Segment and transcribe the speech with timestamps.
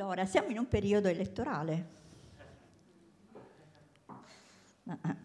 [0.00, 1.88] Allora, siamo in un periodo elettorale.
[4.86, 5.16] Ah, ah.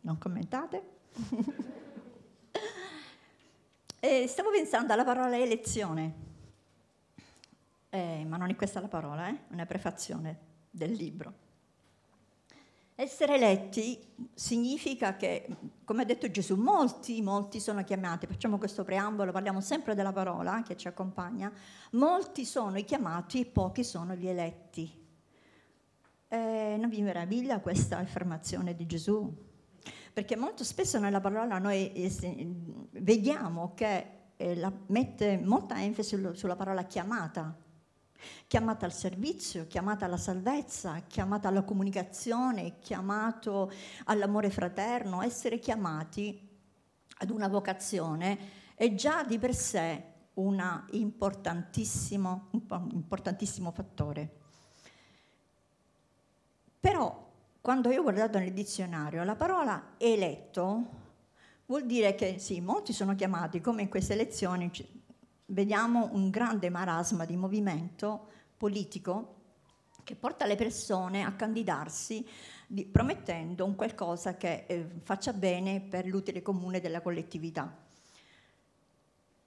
[0.00, 0.82] Non commentate?
[4.00, 6.14] e stavo pensando alla parola elezione,
[7.90, 9.32] eh, ma non è questa la parola, eh?
[9.32, 10.38] è una prefazione
[10.70, 11.45] del libro.
[12.98, 14.00] Essere eletti
[14.32, 15.46] significa che,
[15.84, 20.62] come ha detto Gesù, molti, molti sono chiamati, facciamo questo preambolo, parliamo sempre della parola
[20.62, 21.52] che ci accompagna,
[21.90, 24.90] molti sono i chiamati e pochi sono gli eletti.
[26.28, 29.30] Eh, non vi meraviglia questa affermazione di Gesù?
[30.14, 32.10] Perché molto spesso nella parola noi eh,
[32.92, 34.06] vediamo che
[34.38, 37.54] eh, mette molta enfasi sulla parola chiamata,
[38.46, 43.70] chiamata al servizio, chiamata alla salvezza, chiamata alla comunicazione, chiamato
[44.04, 46.48] all'amore fraterno, essere chiamati
[47.18, 52.50] ad una vocazione è già di per sé un importantissimo,
[52.92, 54.30] importantissimo fattore.
[56.78, 57.24] Però
[57.60, 61.04] quando io ho guardato nel dizionario, la parola eletto
[61.66, 64.70] vuol dire che sì, molti sono chiamati, come in queste elezioni
[65.46, 69.34] vediamo un grande marasma di movimento politico
[70.02, 72.26] che porta le persone a candidarsi
[72.66, 77.84] di, promettendo un qualcosa che eh, faccia bene per l'utile comune della collettività.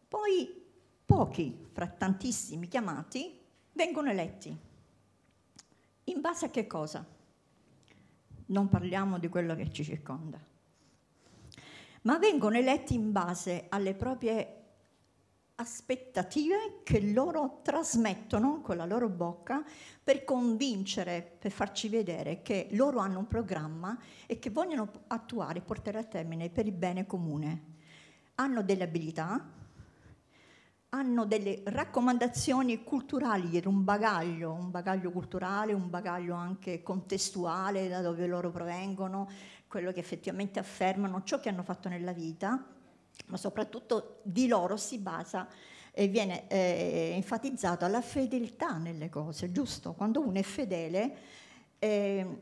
[0.07, 0.65] Poi
[1.05, 3.39] pochi, fra tantissimi chiamati,
[3.73, 4.55] vengono eletti.
[6.05, 7.05] In base a che cosa?
[8.47, 10.39] Non parliamo di quello che ci circonda,
[12.01, 14.58] ma vengono eletti in base alle proprie
[15.59, 19.63] aspettative che loro trasmettono con la loro bocca
[20.01, 25.99] per convincere, per farci vedere che loro hanno un programma e che vogliono attuare portare
[25.99, 27.77] a termine per il bene comune.
[28.35, 29.47] Hanno delle abilità,
[30.91, 38.25] hanno delle raccomandazioni culturali, un bagaglio, un bagaglio culturale, un bagaglio anche contestuale da dove
[38.27, 39.29] loro provengono,
[39.67, 42.77] quello che effettivamente affermano, ciò che hanno fatto nella vita
[43.27, 45.47] ma soprattutto di loro si basa
[45.91, 49.93] e viene eh, enfatizzato la fedeltà nelle cose, giusto?
[49.93, 51.15] Quando uno è fedele,
[51.79, 52.41] eh,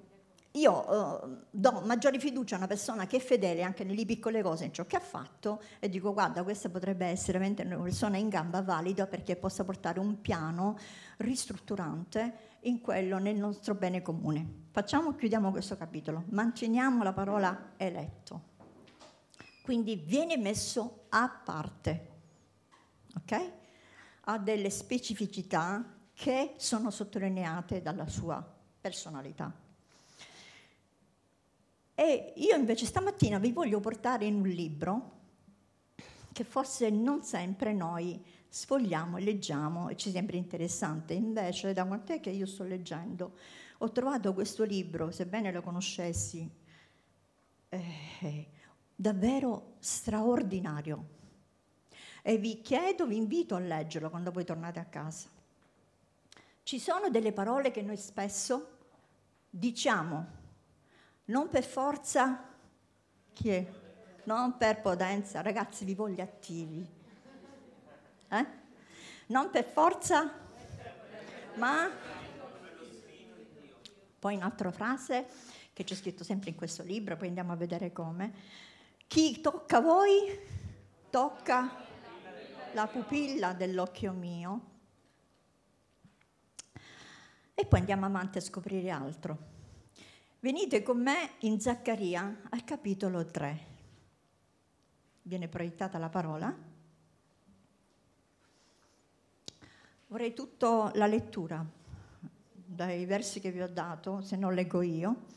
[0.52, 4.66] io eh, do maggiore fiducia a una persona che è fedele anche nelle piccole cose,
[4.66, 8.62] in ciò che ha fatto, e dico guarda, questa potrebbe essere una persona in gamba
[8.62, 10.78] valida perché possa portare un piano
[11.18, 14.66] ristrutturante in quello nel nostro bene comune.
[14.72, 18.56] Facciamo, chiudiamo questo capitolo, manteniamo la parola eletto
[19.68, 22.08] quindi viene messo a parte,
[23.18, 23.52] ok?
[24.22, 28.42] Ha delle specificità che sono sottolineate dalla sua
[28.80, 29.54] personalità.
[31.96, 35.12] E io invece stamattina vi voglio portare in un libro
[36.32, 41.14] che forse non sempre noi sfogliamo e leggiamo e ci sembra interessante.
[41.14, 43.34] Invece, da quant'è che io sto leggendo,
[43.80, 46.50] ho trovato questo libro, sebbene lo conoscessi,
[47.68, 48.56] eh,
[49.00, 51.16] davvero straordinario.
[52.24, 55.30] E vi chiedo, vi invito a leggerlo quando voi tornate a casa.
[56.64, 58.76] Ci sono delle parole che noi spesso
[59.50, 60.26] diciamo,
[61.26, 62.44] non per forza,
[63.32, 63.66] chi è?
[64.24, 66.86] Non per potenza, ragazzi vi voglio attivi.
[68.30, 68.46] Eh?
[69.28, 70.30] Non per forza,
[71.56, 71.90] ma
[74.20, 75.28] poi un'altra frase
[75.72, 78.66] che c'è scritto sempre in questo libro, poi andiamo a vedere come
[79.08, 80.38] chi tocca voi,
[81.10, 81.86] tocca
[82.74, 84.76] la pupilla dell'occhio mio.
[87.54, 89.56] E poi andiamo avanti a scoprire altro.
[90.42, 93.66] Venite con me in Zaccaria al capitolo 3.
[95.24, 96.56] Viene proiettata la parola.
[100.08, 101.66] Vorrei tutta la lettura
[102.52, 105.36] dai versi che vi ho dato, se non leggo io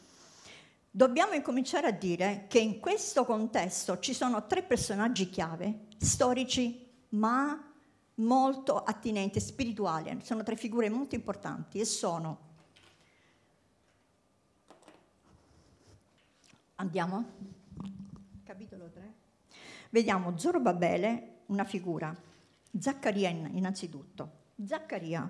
[0.91, 7.73] dobbiamo incominciare a dire che in questo contesto ci sono tre personaggi chiave, storici ma
[8.17, 12.49] molto attinenti, spirituali, sono tre figure molto importanti e sono,
[16.77, 17.25] andiamo,
[18.45, 19.15] capitolo 3,
[19.91, 22.15] vediamo Zorobabele, una figura,
[22.79, 24.39] Zaccaria innanzitutto.
[24.65, 25.29] Zaccaria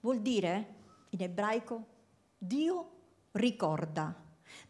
[0.00, 0.74] vuol dire
[1.10, 1.86] in ebraico
[2.36, 2.97] Dio
[3.32, 4.14] ricorda.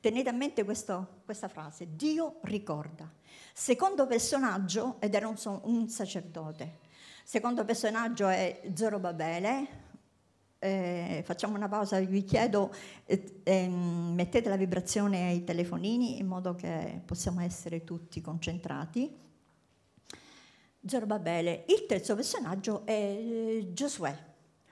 [0.00, 3.10] Tenete a mente questo, questa frase, Dio ricorda.
[3.52, 6.78] Secondo personaggio, ed era un, un sacerdote,
[7.25, 9.87] secondo personaggio è Zorobabele,
[10.60, 12.72] eh, facciamo una pausa, vi chiedo,
[13.05, 19.26] eh, eh, mettete la vibrazione ai telefonini in modo che possiamo essere tutti concentrati.
[20.84, 21.64] Zorobabele.
[21.69, 24.27] Il terzo personaggio è eh, Giosuè,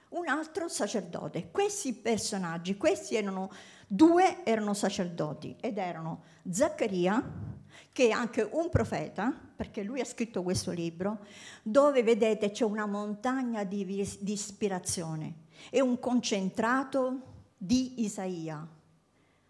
[0.09, 1.49] un altro sacerdote.
[1.51, 3.51] Questi personaggi, questi erano
[3.87, 7.55] due erano sacerdoti ed erano Zaccaria,
[7.91, 11.25] che è anche un profeta, perché lui ha scritto questo libro,
[11.63, 18.67] dove vedete c'è una montagna di, di ispirazione, è un concentrato di Isaia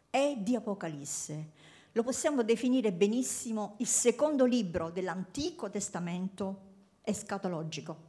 [0.10, 1.52] e di Apocalisse.
[1.92, 6.66] Lo possiamo definire benissimo il secondo libro dell'Antico Testamento
[7.02, 8.07] escatologico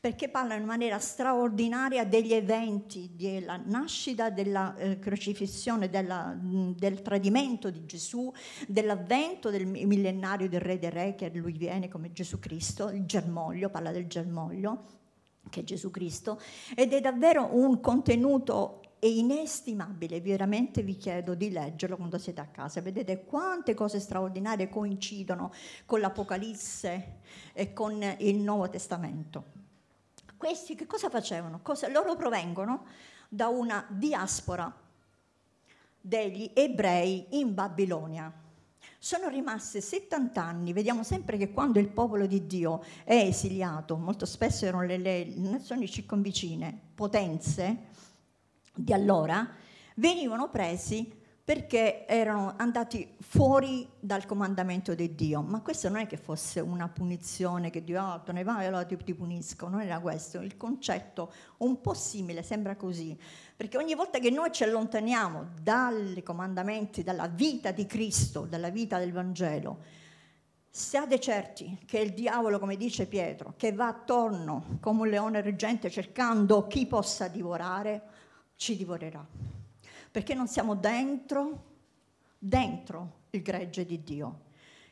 [0.00, 7.68] perché parla in maniera straordinaria degli eventi, della nascita, della eh, crocifissione, della, del tradimento
[7.68, 8.32] di Gesù,
[8.66, 13.68] dell'avvento del millenario del Re dei Re, che lui viene come Gesù Cristo, il germoglio,
[13.68, 14.86] parla del germoglio,
[15.50, 16.40] che è Gesù Cristo,
[16.74, 22.80] ed è davvero un contenuto inestimabile, veramente vi chiedo di leggerlo quando siete a casa,
[22.80, 25.52] vedete quante cose straordinarie coincidono
[25.84, 27.18] con l'Apocalisse
[27.52, 29.59] e con il Nuovo Testamento.
[30.40, 31.60] Questi che cosa facevano?
[31.60, 32.86] Cosa, loro provengono
[33.28, 34.74] da una diaspora
[36.00, 38.32] degli ebrei in Babilonia.
[38.98, 44.24] Sono rimasti 70 anni, vediamo sempre che quando il popolo di Dio è esiliato, molto
[44.24, 47.88] spesso erano le, le nazioni circonvicine, potenze
[48.74, 49.46] di allora,
[49.96, 51.19] venivano presi
[51.50, 55.42] perché erano andati fuori dal comandamento di Dio.
[55.42, 58.84] Ma questo non è che fosse una punizione che Dio, oh, te ne vai, allora
[58.84, 60.38] ti, ti punisco, non era questo.
[60.38, 63.18] Il concetto un po' simile, sembra così,
[63.56, 69.00] perché ogni volta che noi ci allontaniamo dai comandamenti, dalla vita di Cristo, dalla vita
[69.00, 69.78] del Vangelo,
[70.72, 75.90] Siate certi che il diavolo, come dice Pietro, che va attorno come un leone reggente
[75.90, 78.02] cercando chi possa divorare,
[78.54, 79.58] ci divorerà
[80.10, 81.64] perché non siamo dentro,
[82.38, 84.40] dentro il gregge di Dio,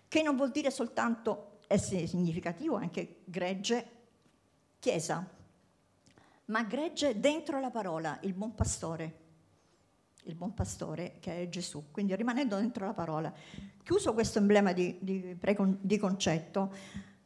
[0.08, 3.90] che non vuol dire soltanto essere significativo, anche gregge,
[4.78, 5.26] chiesa,
[6.46, 9.26] ma gregge dentro la parola, il buon pastore,
[10.24, 13.32] il buon pastore che è Gesù, quindi rimanendo dentro la parola.
[13.82, 15.36] Chiuso questo emblema di, di,
[15.80, 16.72] di concetto,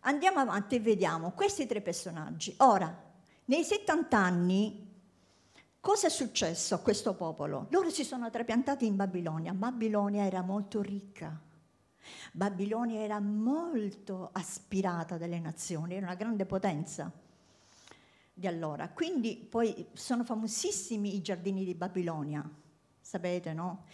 [0.01, 2.55] andiamo avanti e vediamo questi tre personaggi.
[2.59, 3.11] Ora,
[3.45, 4.82] nei 70 anni
[5.83, 7.67] Cosa è successo a questo popolo?
[7.71, 9.53] Loro si sono trapiantati in Babilonia.
[9.53, 11.37] Babilonia era molto ricca.
[12.31, 17.11] Babilonia era molto aspirata dalle nazioni, era una grande potenza
[18.33, 18.91] di allora.
[18.91, 22.49] Quindi poi sono famosissimi i giardini di Babilonia,
[23.01, 23.87] sapete, no?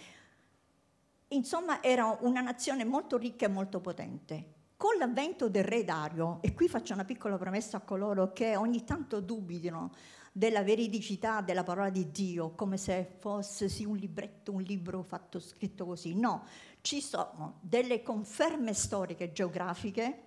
[1.29, 4.57] Insomma, era una nazione molto ricca e molto potente.
[4.77, 8.85] Con l'avvento del re Dario, e qui faccio una piccola promessa a coloro che ogni
[8.85, 9.91] tanto dubitino
[10.39, 15.41] della veridicità della parola di Dio, come se fosse sì, un libretto, un libro fatto
[15.41, 16.15] scritto così.
[16.15, 16.45] No,
[16.81, 20.23] ci sono delle conferme storiche geografiche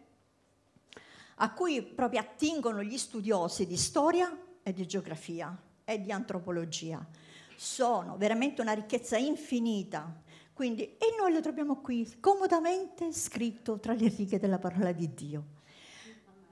[1.35, 7.07] a cui proprio attingono gli studiosi di storia e di geografia e di antropologia.
[7.55, 10.13] Sono veramente una ricchezza infinita.
[10.51, 15.59] Quindi, e noi lo troviamo qui comodamente scritto tra le righe della parola di Dio.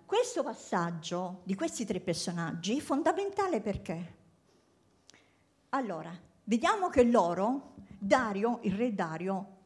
[0.09, 4.15] Questo passaggio di questi tre personaggi è fondamentale perché?
[5.69, 6.11] Allora,
[6.45, 9.58] vediamo che loro, Dario, il re Dario,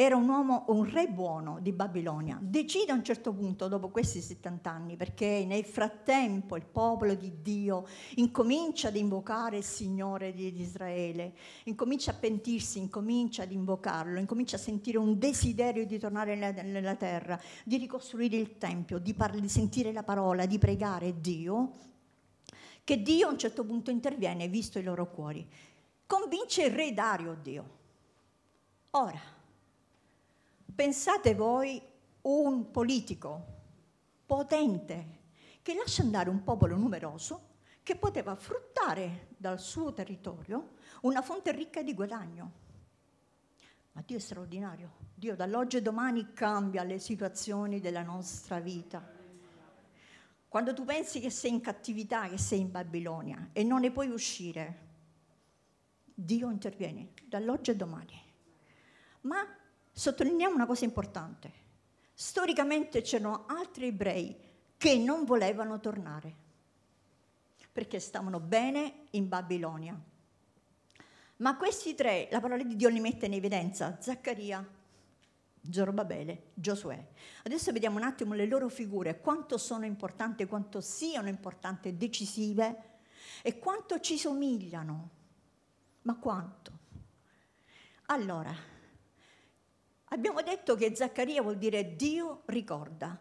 [0.00, 2.38] era un uomo, un re buono di Babilonia.
[2.40, 7.42] Decide a un certo punto, dopo questi 70 anni, perché nel frattempo il popolo di
[7.42, 14.54] Dio incomincia ad invocare il Signore di Israele, incomincia a pentirsi, incomincia ad invocarlo, incomincia
[14.54, 19.36] a sentire un desiderio di tornare nella, nella terra, di ricostruire il Tempio, di, par-
[19.36, 21.72] di sentire la parola, di pregare Dio,
[22.84, 25.44] che Dio a un certo punto interviene, visto i loro cuori.
[26.06, 27.76] Convince il re Dario Dio.
[28.90, 29.36] Ora,
[30.78, 31.82] pensate voi
[32.20, 33.46] un politico
[34.24, 35.18] potente
[35.60, 37.48] che lascia andare un popolo numeroso
[37.82, 42.52] che poteva fruttare dal suo territorio una fonte ricca di guadagno.
[43.90, 44.92] Ma Dio è straordinario.
[45.16, 49.04] Dio dall'oggi e domani cambia le situazioni della nostra vita.
[50.46, 54.10] Quando tu pensi che sei in cattività, che sei in Babilonia e non ne puoi
[54.10, 54.86] uscire,
[56.04, 58.26] Dio interviene dall'oggi e domani.
[59.22, 59.57] Ma
[59.98, 61.52] sottolineiamo una cosa importante.
[62.14, 64.36] Storicamente c'erano altri ebrei
[64.76, 66.46] che non volevano tornare
[67.72, 70.00] perché stavano bene in Babilonia.
[71.38, 74.64] Ma questi tre, la parola di Dio li mette in evidenza, Zaccaria,
[75.68, 77.06] Zorobabele, Giosuè.
[77.42, 83.00] Adesso vediamo un attimo le loro figure, quanto sono importanti, quanto siano importanti decisive
[83.42, 85.10] e quanto ci somigliano.
[86.02, 86.72] Ma quanto?
[88.06, 88.77] Allora,
[90.10, 93.18] abbiamo detto che Zaccaria vuol dire Dio ricorda.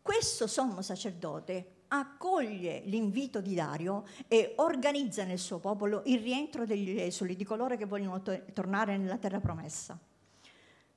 [0.00, 6.98] Questo sommo sacerdote accoglie l'invito di Dario e organizza nel suo popolo il rientro degli
[6.98, 9.98] esuli, di coloro che vogliono to- tornare nella terra promessa.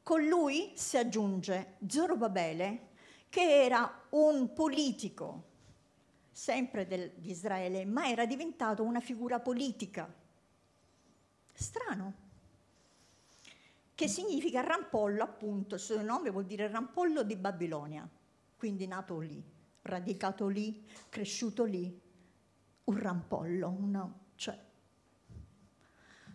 [0.02, 2.88] Con lui si aggiunge Zorobabele,
[3.30, 5.44] che era un politico,
[6.32, 10.12] sempre del, di Israele, ma era diventato una figura politica.
[11.54, 12.26] Strano.
[13.98, 18.08] Che significa rampollo, appunto, il suo nome vuol dire rampollo di Babilonia,
[18.56, 19.56] quindi nato lì
[19.88, 22.00] radicato lì, cresciuto lì,
[22.86, 24.66] un rampollo, una, cioè,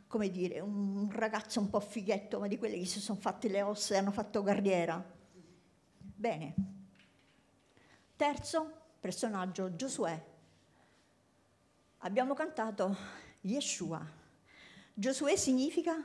[0.06, 3.62] come dire, un ragazzo un po' fighetto, ma di quelli che si sono fatti le
[3.62, 5.02] ossa e hanno fatto carriera.
[5.98, 6.54] Bene.
[8.16, 10.30] Terzo personaggio, Giosuè.
[11.98, 12.96] Abbiamo cantato
[13.42, 14.04] Yeshua.
[14.94, 16.04] Giosuè significa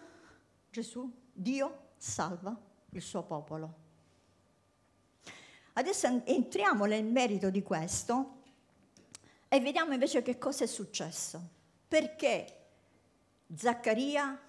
[0.69, 3.85] Gesù, Dio salva il suo popolo.
[5.73, 8.37] Adesso entriamo nel merito di questo
[9.47, 11.39] e vediamo invece che cosa è successo.
[11.87, 12.65] Perché
[13.53, 14.41] Zaccaria,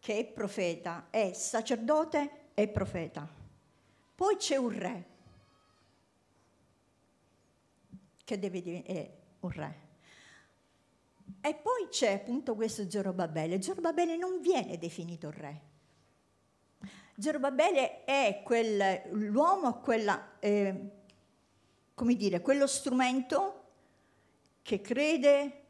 [0.00, 3.28] che è profeta, è sacerdote e profeta.
[4.14, 5.06] Poi c'è un re,
[8.24, 9.80] che deve diventare un re.
[11.42, 13.60] E poi c'è appunto questo Zorobabele.
[13.60, 15.71] Zorobabele non viene definito re,
[17.22, 20.90] Gerubabele è quel, l'uomo, quella, eh,
[21.94, 23.62] come dire, quello strumento
[24.60, 25.62] che crede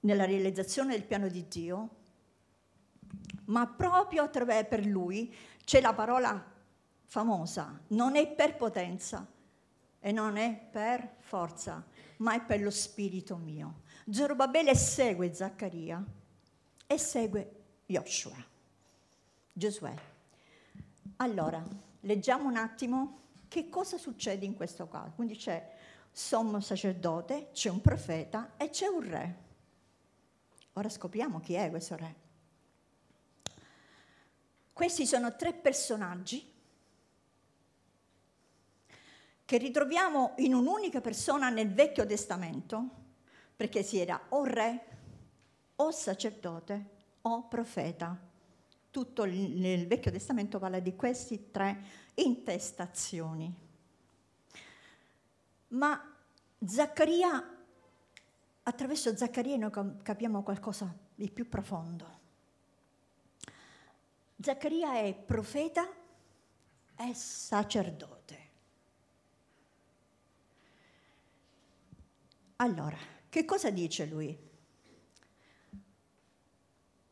[0.00, 1.88] nella realizzazione del piano di Dio,
[3.46, 6.44] ma proprio attraverso per lui c'è la parola
[7.06, 9.26] famosa, non è per potenza
[9.98, 11.82] e non è per forza,
[12.18, 13.80] ma è per lo spirito mio.
[14.04, 16.04] Gerubabele segue Zaccaria
[16.86, 18.36] e segue Joshua,
[19.54, 20.15] Giosuè.
[21.16, 21.64] Allora,
[22.00, 25.12] leggiamo un attimo che cosa succede in questo caso.
[25.14, 25.74] Quindi c'è
[26.10, 29.44] sommo sacerdote, c'è un profeta e c'è un re.
[30.74, 32.14] Ora scopriamo chi è questo re.
[34.72, 36.52] Questi sono tre personaggi
[39.44, 42.88] che ritroviamo in un'unica persona nel Vecchio Testamento,
[43.54, 44.86] perché si era o re,
[45.76, 46.90] o sacerdote,
[47.22, 48.18] o profeta
[48.96, 51.84] tutto il Vecchio Testamento parla di queste tre
[52.14, 53.54] intestazioni.
[55.68, 56.16] Ma
[56.64, 57.58] Zaccaria,
[58.62, 59.70] attraverso Zaccaria noi
[60.02, 62.20] capiamo qualcosa di più profondo.
[64.40, 65.86] Zaccaria è profeta
[66.96, 68.50] e sacerdote.
[72.56, 72.96] Allora,
[73.28, 74.45] che cosa dice lui?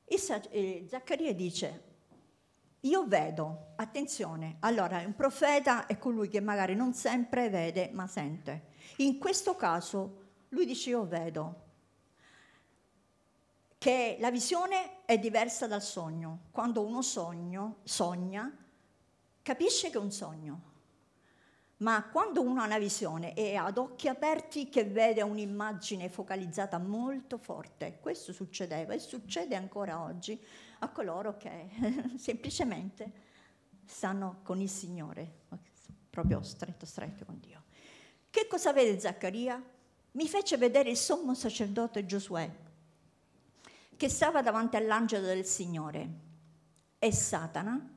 [0.04, 1.82] E Zaccaria dice,
[2.80, 8.72] io vedo, attenzione, allora un profeta è colui che magari non sempre vede ma sente.
[8.96, 11.62] In questo caso lui dice io vedo
[13.78, 16.44] che la visione è diversa dal sogno.
[16.50, 18.54] Quando uno sogno, sogna,
[19.42, 20.72] capisce che è un sogno
[21.78, 27.36] ma quando uno ha una visione e ad occhi aperti che vede un'immagine focalizzata molto
[27.36, 30.40] forte, questo succedeva e succede ancora oggi
[30.80, 31.68] a coloro che
[32.16, 33.12] semplicemente
[33.84, 35.42] stanno con il Signore,
[36.10, 37.64] proprio stretto stretto con Dio.
[38.30, 39.62] Che cosa vede Zaccaria?
[40.12, 42.50] Mi fece vedere il sommo sacerdote Giosuè,
[43.96, 46.22] che stava davanti all'angelo del Signore,
[46.98, 47.93] e Satana,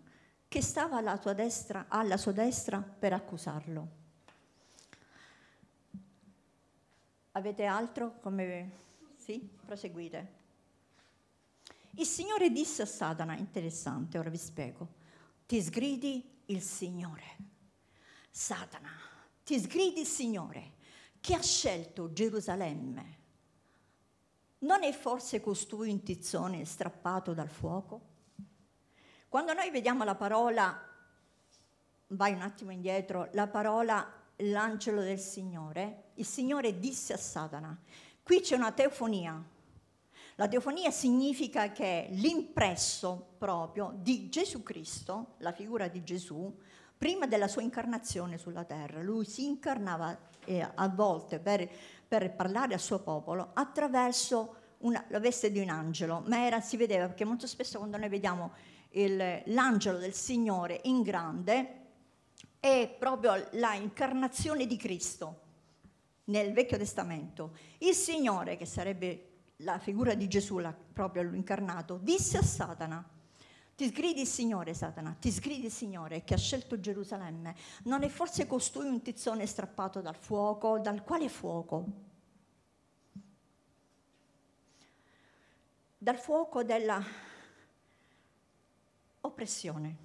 [0.47, 3.87] che stava alla, destra, alla sua destra per accusarlo.
[7.31, 8.19] Avete altro?
[8.21, 8.85] Come...
[9.15, 9.39] Sì?
[9.65, 10.35] Proseguite.
[11.91, 14.87] Il Signore disse a Satana, interessante, ora vi spiego,
[15.45, 17.35] ti sgridi il Signore.
[18.29, 18.91] Satana,
[19.43, 20.73] ti sgridi il Signore
[21.19, 23.15] che ha scelto Gerusalemme.
[24.59, 28.15] Non è forse costui un tizzone strappato dal fuoco?
[29.29, 30.81] Quando noi vediamo la parola,
[32.07, 37.77] vai un attimo indietro, la parola l'angelo del Signore, il Signore disse a Satana,
[38.23, 39.43] qui c'è una teofonia.
[40.35, 46.57] La teofonia significa che l'impresso proprio di Gesù Cristo, la figura di Gesù,
[46.97, 51.69] prima della sua incarnazione sulla terra, lui si incarnava eh, a volte per,
[52.07, 56.77] per, parlare al suo popolo attraverso una, la veste di un angelo, ma era, si
[56.77, 58.53] vedeva perché molto spesso quando noi vediamo
[59.01, 61.85] il, l'angelo del Signore in grande
[62.59, 65.41] è proprio la incarnazione di Cristo
[66.25, 67.55] nel Vecchio Testamento.
[67.79, 69.23] Il Signore, che sarebbe
[69.57, 73.07] la figura di Gesù, la, proprio l'incarnato, disse a Satana,
[73.75, 77.55] Ti sgridi il Signore, Satana, ti sgridi il Signore che ha scelto Gerusalemme.
[77.83, 80.79] Non è forse costui un tizzone strappato dal fuoco?
[80.79, 81.85] Dal quale fuoco?
[85.99, 87.03] Dal fuoco della
[89.27, 89.97] oppressione,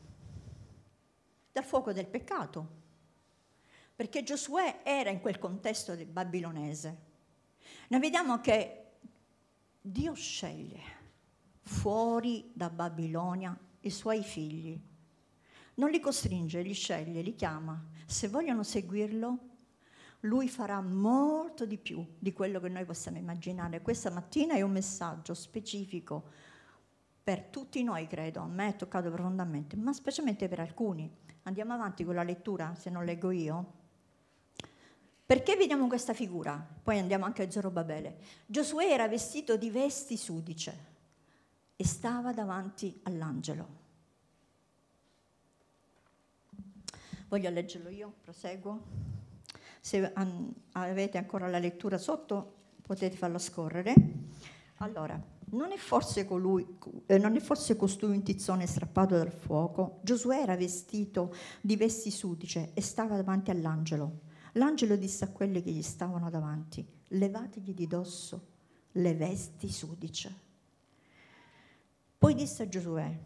[1.52, 2.80] dal fuoco del peccato,
[3.94, 7.10] perché Giosuè era in quel contesto babilonese.
[7.88, 8.92] Noi vediamo che
[9.80, 10.80] Dio sceglie
[11.62, 14.80] fuori da Babilonia i suoi figli.
[15.74, 17.82] Non li costringe, li sceglie, li chiama.
[18.06, 19.38] Se vogliono seguirlo,
[20.20, 23.82] lui farà molto di più di quello che noi possiamo immaginare.
[23.82, 26.30] Questa mattina è un messaggio specifico
[27.22, 28.40] per tutti noi, credo.
[28.40, 31.10] A me è toccato profondamente, ma specialmente per alcuni.
[31.44, 33.80] Andiamo avanti con la lettura, se non leggo io.
[35.24, 36.64] Perché vediamo questa figura?
[36.82, 38.18] Poi andiamo anche a Zorobabele.
[38.46, 40.90] Giosuè era vestito di vesti sudice
[41.76, 43.80] e stava davanti all'angelo.
[47.28, 48.82] Voglio leggerlo io, proseguo.
[49.80, 50.12] Se
[50.72, 53.94] avete ancora la lettura sotto potete farla scorrere.
[54.76, 55.18] Allora,
[55.52, 56.66] non è forse, colui,
[57.06, 60.00] eh, non è forse costui un tizzone strappato dal fuoco?
[60.02, 64.20] Giosuè era vestito di vesti sudice e stava davanti all'angelo.
[64.52, 68.48] L'angelo disse a quelli che gli stavano davanti, levategli di dosso
[68.92, 70.40] le vesti sudice.
[72.18, 73.18] Poi disse a Giosuè,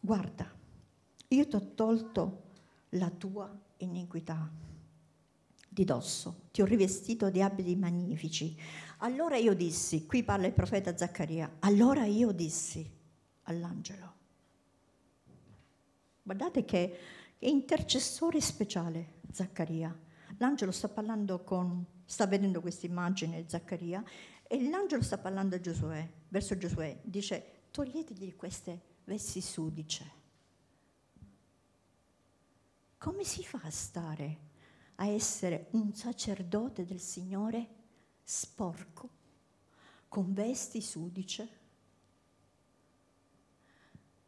[0.00, 0.50] guarda,
[1.28, 2.42] io ti ho tolto
[2.90, 4.50] la tua iniquità
[5.68, 8.56] di dosso, ti ho rivestito di abiti magnifici.
[8.98, 12.88] Allora io dissi, qui parla il profeta Zaccaria, allora io dissi
[13.44, 14.14] all'angelo,
[16.22, 16.98] guardate che
[17.38, 19.96] è intercessore speciale Zaccaria,
[20.36, 24.02] L'angelo sta parlando con, sta vedendo questa immagine Zaccaria
[24.46, 30.16] e l'angelo sta parlando a Giosuè, verso Giosuè, dice toglietegli queste vesti sudice.
[32.98, 34.46] Come si fa a stare
[34.96, 37.76] a essere un sacerdote del Signore
[38.30, 39.08] sporco,
[40.06, 41.48] con vesti sudice?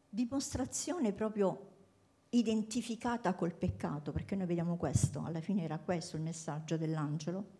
[0.09, 1.69] Dimostrazione proprio
[2.29, 7.59] identificata col peccato, perché noi vediamo questo, alla fine era questo il messaggio dell'angelo.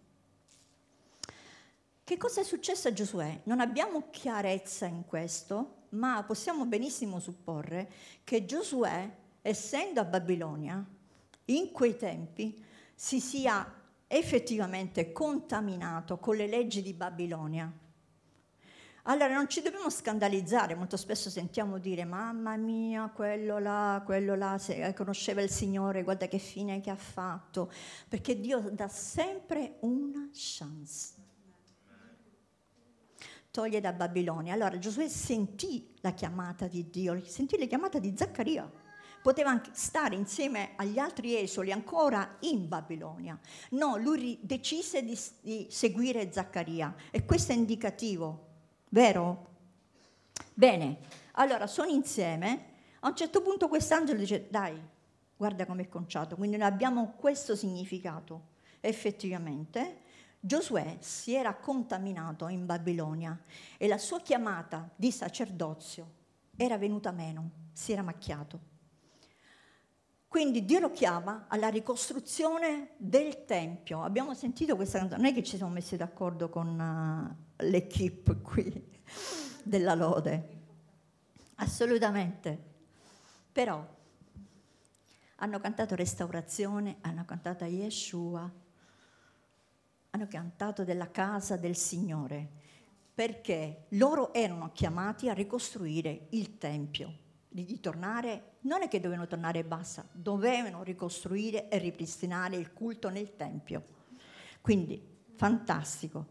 [2.03, 3.41] Che cosa è successo a Giosuè?
[3.43, 7.91] Non abbiamo chiarezza in questo, ma possiamo benissimo supporre
[8.23, 10.83] che Giosuè, essendo a Babilonia,
[11.45, 13.80] in quei tempi si sia
[14.17, 17.71] effettivamente contaminato con le leggi di Babilonia
[19.05, 24.59] allora non ci dobbiamo scandalizzare, molto spesso sentiamo dire mamma mia, quello là, quello là,
[24.59, 27.71] se conosceva il Signore, guarda che fine che ha fatto,
[28.07, 31.15] perché Dio dà sempre una chance.
[33.49, 34.53] Toglie da Babilonia.
[34.53, 38.69] Allora Giosuè sentì la chiamata di Dio, sentì la chiamata di Zaccaria.
[39.21, 43.39] Poteva stare insieme agli altri esoli ancora in Babilonia.
[43.71, 48.49] No, lui decise di, di seguire Zaccaria e questo è indicativo
[48.93, 49.47] Vero?
[50.53, 50.97] Bene,
[51.33, 52.65] allora sono insieme.
[52.99, 54.77] A un certo punto quest'angelo dice, dai,
[55.37, 56.35] guarda com'è conciato.
[56.35, 58.49] Quindi noi abbiamo questo significato.
[58.81, 59.99] Effettivamente,
[60.41, 63.39] Giosuè si era contaminato in Babilonia
[63.77, 66.19] e la sua chiamata di sacerdozio
[66.57, 68.70] era venuta meno, si era macchiato.
[70.31, 74.01] Quindi Dio lo chiama alla ricostruzione del Tempio.
[74.01, 79.01] Abbiamo sentito questa canzone, non è che ci siamo messi d'accordo con uh, l'equipe qui
[79.61, 80.59] della lode,
[81.55, 82.57] assolutamente.
[83.51, 83.85] Però
[85.35, 88.49] hanno cantato restaurazione, hanno cantato Yeshua,
[90.11, 92.49] hanno cantato della casa del Signore,
[93.13, 97.17] perché loro erano chiamati a ricostruire il Tempio
[97.49, 103.09] di tornare, non è che dovevano tornare e basta, dovevano ricostruire e ripristinare il culto
[103.09, 103.83] nel Tempio.
[104.61, 105.01] Quindi,
[105.35, 106.27] fantastico.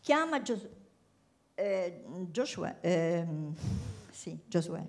[0.00, 0.68] Chiama Gios-
[1.54, 3.26] eh, Giosuè, eh,
[4.10, 4.84] sì, Giosuè.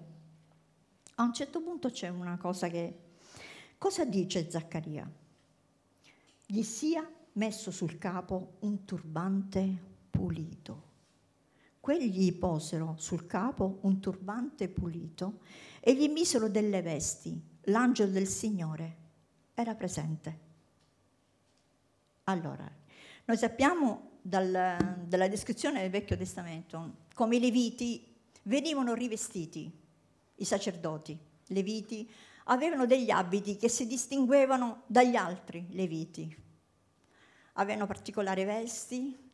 [1.16, 3.00] A un certo punto c'è una cosa che...
[3.78, 5.10] Cosa dice Zaccaria?
[6.46, 10.92] Gli sia messo sul capo un turbante pulito
[11.84, 15.40] Quelli gli posero sul capo un turbante pulito
[15.86, 17.38] e gli misero delle vesti.
[17.64, 18.98] L'angelo del Signore
[19.54, 20.40] era presente.
[22.26, 22.70] Allora,
[23.26, 29.70] noi sappiamo dal, dalla descrizione del Vecchio Testamento come i leviti venivano rivestiti,
[30.36, 32.10] i sacerdoti leviti
[32.46, 36.34] avevano degli abiti che si distinguevano dagli altri leviti.
[37.54, 39.32] Avevano particolari vesti,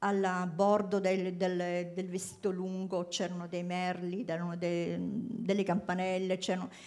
[0.00, 6.38] a bordo del, del, del, vestito lungo c'erano dei merli, c'erano de, delle campanelle,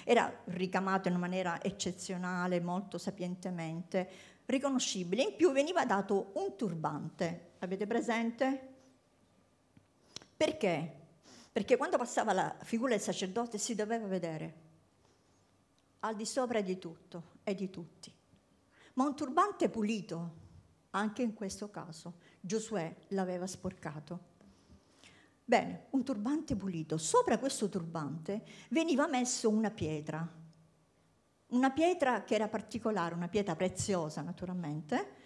[0.05, 4.09] era ricamato in maniera eccezionale, molto sapientemente,
[4.45, 5.23] riconoscibile.
[5.23, 8.69] In più veniva dato un turbante, avete presente?
[10.37, 10.99] Perché?
[11.51, 14.69] Perché quando passava la figura del sacerdote si doveva vedere
[15.99, 18.11] al di sopra di tutto e di tutti.
[18.93, 20.39] Ma un turbante pulito,
[20.91, 24.29] anche in questo caso, Giosuè l'aveva sporcato.
[25.45, 26.97] Bene, un turbante pulito.
[26.97, 30.27] Sopra questo turbante veniva messo una pietra,
[31.47, 35.19] una pietra che era particolare, una pietra preziosa naturalmente,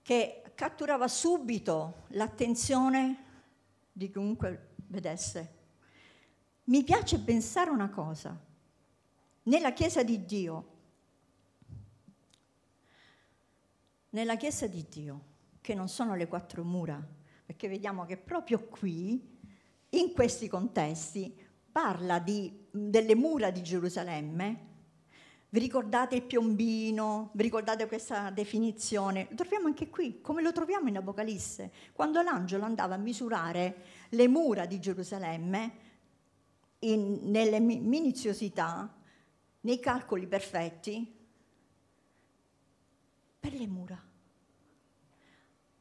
[0.00, 3.24] che catturava subito l'attenzione
[3.92, 5.54] di chiunque vedesse.
[6.64, 8.38] Mi piace pensare una cosa,
[9.42, 10.70] nella Chiesa di Dio,
[14.10, 15.20] nella Chiesa di Dio,
[15.66, 17.04] che non sono le quattro mura,
[17.44, 19.36] perché vediamo che proprio qui,
[19.88, 21.36] in questi contesti,
[21.72, 24.66] parla di, delle mura di Gerusalemme.
[25.48, 27.30] Vi ricordate il piombino?
[27.32, 29.26] Vi ricordate questa definizione?
[29.28, 34.28] Lo troviamo anche qui, come lo troviamo in Apocalisse, quando l'angelo andava a misurare le
[34.28, 35.72] mura di Gerusalemme
[36.80, 38.94] in, nelle minuziosità,
[39.62, 41.12] nei calcoli perfetti,
[43.40, 44.14] per le mura.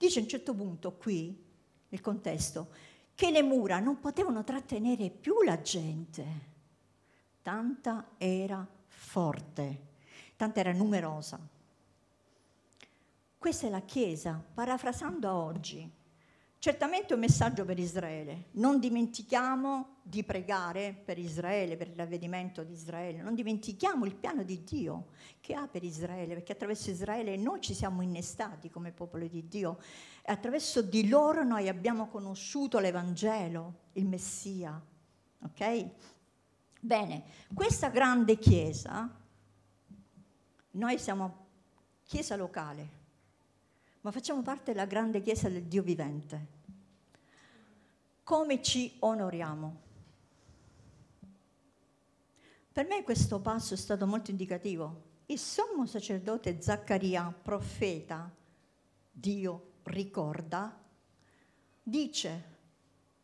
[0.05, 1.35] Dice a un certo punto qui,
[1.89, 2.67] nel contesto,
[3.15, 6.25] che le mura non potevano trattenere più la gente,
[7.41, 9.81] tanta era forte,
[10.35, 11.39] tanta era numerosa.
[13.35, 15.91] Questa è la Chiesa, parafrasando oggi.
[16.65, 18.45] Certamente un messaggio per Israele.
[18.53, 23.21] Non dimentichiamo di pregare per Israele, per il ravvedimento di Israele.
[23.21, 25.09] Non dimentichiamo il piano di Dio
[25.41, 29.77] che ha per Israele, perché attraverso Israele noi ci siamo innestati come popolo di Dio
[30.23, 34.83] e attraverso di loro noi abbiamo conosciuto l'Evangelo, il Messia.
[35.43, 35.89] Ok?
[36.79, 39.07] Bene, questa grande chiesa,
[40.71, 41.45] noi siamo
[42.01, 42.89] chiesa locale,
[44.01, 46.53] ma facciamo parte della grande chiesa del Dio vivente
[48.25, 49.83] come ci onoriamo.
[52.71, 55.13] Per me questo passo è stato molto indicativo.
[55.27, 58.33] Il sommo sacerdote Zaccaria, profeta,
[59.11, 60.75] Dio ricorda,
[61.83, 62.43] dice,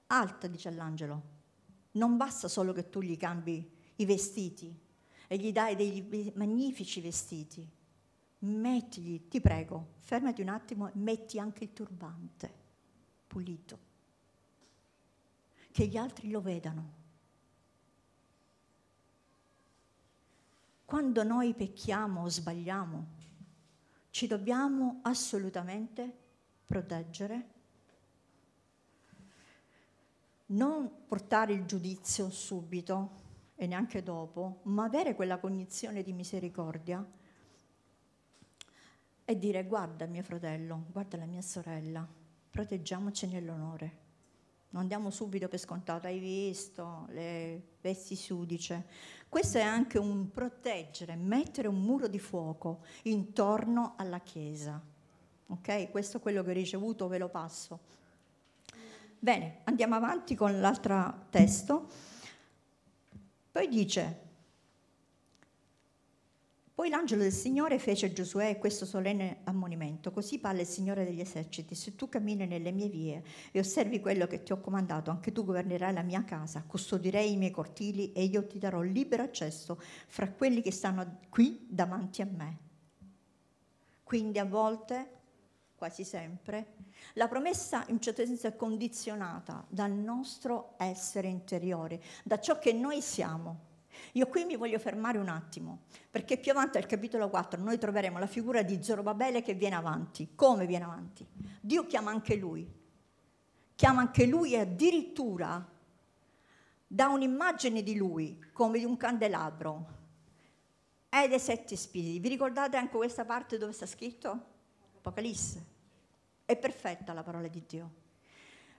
[0.05, 1.21] alta, dice all'angelo,
[1.93, 4.79] non basta solo che tu gli cambi i vestiti
[5.27, 7.67] e gli dai dei magnifici vestiti,
[8.39, 12.53] mettigli, ti prego, fermati un attimo metti anche il turbante
[13.25, 13.89] pulito
[15.71, 16.99] che gli altri lo vedano.
[20.85, 23.07] Quando noi pecchiamo o sbagliamo,
[24.09, 26.17] ci dobbiamo assolutamente
[26.65, 27.49] proteggere,
[30.47, 33.19] non portare il giudizio subito
[33.55, 37.05] e neanche dopo, ma avere quella cognizione di misericordia
[39.23, 42.05] e dire guarda mio fratello, guarda la mia sorella,
[42.49, 44.10] proteggiamoci nell'onore
[44.71, 48.85] non diamo subito per scontato, hai visto le vesti sudice.
[49.27, 54.81] Questo è anche un proteggere, mettere un muro di fuoco intorno alla Chiesa.
[55.47, 55.89] Ok?
[55.91, 57.79] Questo è quello che ho ricevuto, ve lo passo.
[59.19, 61.87] Bene, andiamo avanti con l'altro testo.
[63.51, 64.30] Poi dice,
[66.81, 70.09] poi l'angelo del Signore fece a Giosuè questo solenne ammonimento.
[70.11, 71.75] Così parla il Signore degli eserciti.
[71.75, 75.45] Se tu cammini nelle mie vie e osservi quello che ti ho comandato, anche tu
[75.45, 80.31] governerai la mia casa, custodirei i miei cortili e io ti darò libero accesso fra
[80.31, 82.57] quelli che stanno qui davanti a me.
[84.01, 85.11] Quindi a volte,
[85.75, 86.77] quasi sempre,
[87.13, 92.73] la promessa in un certo senso è condizionata dal nostro essere interiore, da ciò che
[92.73, 93.69] noi siamo
[94.13, 98.19] io qui mi voglio fermare un attimo, perché più avanti al capitolo 4 noi troveremo
[98.19, 100.29] la figura di Zorobabele che viene avanti.
[100.35, 101.25] Come viene avanti?
[101.59, 102.69] Dio chiama anche lui.
[103.75, 105.67] Chiama anche lui e addirittura
[106.85, 109.99] dà un'immagine di lui come di un candelabro
[111.09, 112.19] e dei sette spiriti.
[112.19, 114.45] Vi ricordate anche questa parte dove sta scritto?
[114.97, 115.65] Apocalisse.
[116.45, 117.91] È perfetta la parola di Dio.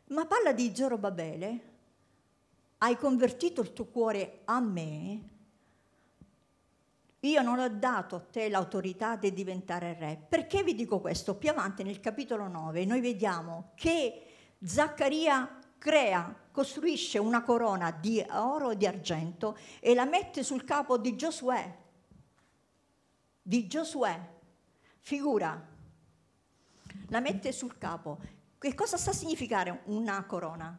[0.08, 1.71] Ma parla di Zorobabele
[2.82, 5.30] hai convertito il tuo cuore a me,
[7.20, 10.20] io non ho dato a te l'autorità di diventare re.
[10.28, 11.36] Perché vi dico questo?
[11.36, 14.26] Più avanti nel capitolo 9 noi vediamo che
[14.64, 20.98] Zaccaria crea, costruisce una corona di oro e di argento e la mette sul capo
[20.98, 21.76] di Giosuè.
[23.40, 24.30] Di Giosuè.
[24.98, 25.68] Figura.
[27.08, 28.18] La mette sul capo.
[28.58, 30.76] Che cosa sta a significare una corona?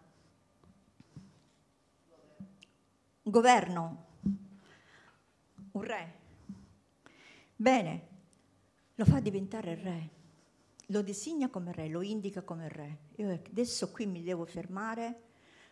[3.23, 4.05] Un governo,
[5.71, 6.13] un re.
[7.55, 8.07] Bene,
[8.95, 10.09] lo fa diventare re,
[10.87, 12.97] lo designa come re, lo indica come re.
[13.15, 15.17] Io adesso qui mi devo fermare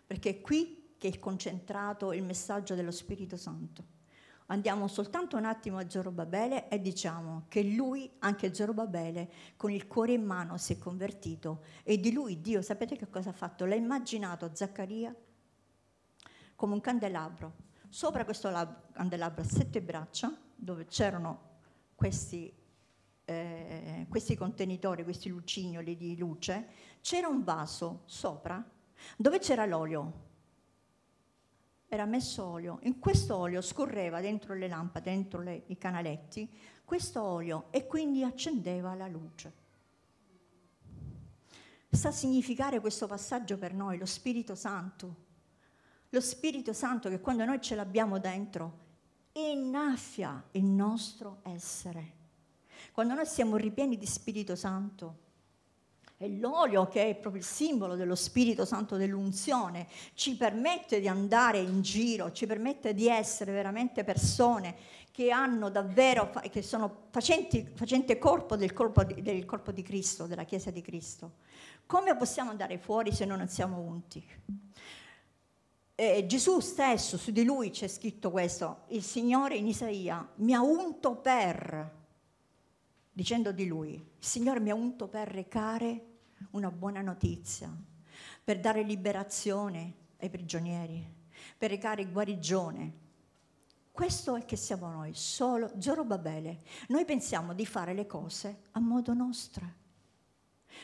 [0.07, 3.83] perché è qui che è concentrato il messaggio dello Spirito Santo.
[4.45, 10.13] Andiamo soltanto un attimo a Zorobabele e diciamo che lui, anche Zorobabele, con il cuore
[10.13, 13.65] in mano si è convertito e di lui Dio, sapete che cosa ha fatto?
[13.65, 15.13] L'ha immaginato Zaccaria
[16.61, 17.53] come un candelabro.
[17.89, 18.51] Sopra questo
[18.91, 21.49] candelabro a sette braccia, dove c'erano
[21.95, 22.53] questi
[23.25, 26.67] eh, questi contenitori, questi lucignoli di luce,
[27.01, 28.63] c'era un vaso sopra
[29.17, 30.29] dove c'era l'olio.
[31.87, 32.77] Era messo olio.
[32.83, 36.47] In questo olio scorreva dentro le lampade, dentro le, i canaletti,
[36.85, 39.53] questo olio e quindi accendeva la luce.
[41.89, 45.29] Sta a significare questo passaggio per noi, lo Spirito Santo.
[46.11, 48.79] Lo Spirito Santo che quando noi ce l'abbiamo dentro
[49.33, 52.19] innaffia il nostro essere
[52.91, 55.29] quando noi siamo ripieni di Spirito Santo,
[56.17, 61.59] e l'olio che è proprio il simbolo dello Spirito Santo dell'unzione ci permette di andare
[61.59, 64.75] in giro, ci permette di essere veramente persone
[65.11, 70.43] che hanno davvero, che sono facenti, facente corpo del corpo del corpo di Cristo, della
[70.43, 71.37] Chiesa di Cristo.
[71.87, 74.23] Come possiamo andare fuori se non siamo unti?
[76.01, 80.59] Eh, Gesù stesso, su di lui c'è scritto questo, il Signore in Isaia mi ha
[80.59, 81.91] unto per
[83.11, 86.05] dicendo di lui, il Signore mi ha unto per recare
[86.53, 87.71] una buona notizia,
[88.43, 91.05] per dare liberazione ai prigionieri,
[91.55, 92.93] per recare guarigione.
[93.91, 96.61] Questo è che siamo noi, solo Zorobabele.
[96.87, 99.71] Noi pensiamo di fare le cose a modo nostro.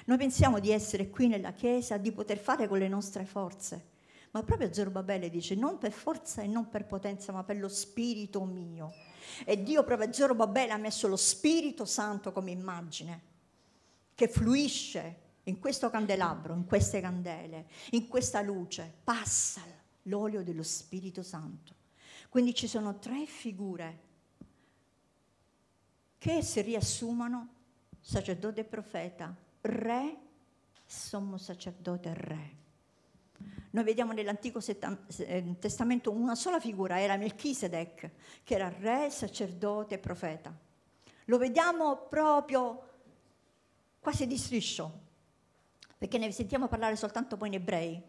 [0.05, 3.95] Noi pensiamo di essere qui nella Chiesa, di poter fare con le nostre forze.
[4.37, 8.43] Ma proprio Zorobabele dice non per forza e non per potenza, ma per lo spirito
[8.43, 8.93] mio.
[9.43, 13.21] E Dio proprio a Zorobabele ha messo lo Spirito Santo come immagine,
[14.13, 19.63] che fluisce in questo candelabro, in queste candele, in questa luce, passa
[20.03, 21.73] l'olio dello Spirito Santo.
[22.29, 23.99] Quindi ci sono tre figure
[26.19, 27.47] che si riassumono
[27.99, 30.15] sacerdote e profeta, re,
[30.85, 32.65] sommo sacerdote e re.
[33.71, 38.11] Noi vediamo nell'Antico eh, Testamento una sola figura, era Melchisedec,
[38.43, 40.57] che era re, sacerdote e profeta.
[41.25, 42.81] Lo vediamo proprio
[43.99, 44.99] quasi di striscio,
[45.97, 48.01] perché ne sentiamo parlare soltanto poi in ebrei.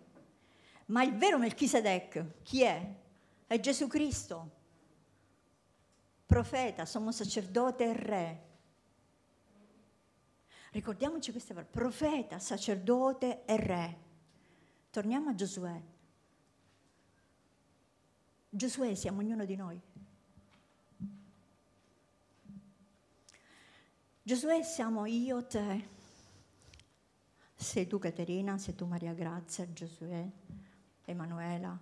[0.87, 2.95] Ma il vero Melchisedec chi è?
[3.47, 4.51] È Gesù Cristo,
[6.25, 8.47] profeta, sommo sacerdote e re.
[10.71, 14.07] Ricordiamoci queste parole, profeta, sacerdote e re.
[14.90, 15.81] Torniamo a Giosuè.
[18.51, 19.81] Giosuè siamo ognuno di noi.
[24.22, 25.88] Giosuè siamo io, te.
[27.55, 30.27] Sei tu Caterina, sei tu Maria Grazia, Giosuè,
[31.05, 31.79] Emanuela.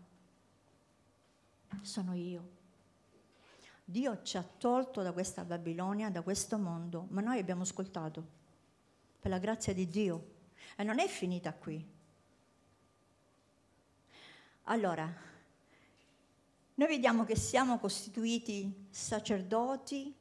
[1.83, 2.55] Sono io.
[3.85, 8.27] Dio ci ha tolto da questa Babilonia, da questo mondo, ma noi abbiamo ascoltato
[9.21, 10.35] per la grazia di Dio.
[10.77, 11.95] E non è finita qui.
[14.69, 15.09] Allora,
[16.75, 20.13] noi vediamo che siamo costituiti sacerdoti,